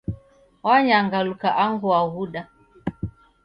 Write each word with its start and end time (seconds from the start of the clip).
Wanyangaluka 0.67 1.47
angu 1.63 1.87
waghuda. 1.93 2.41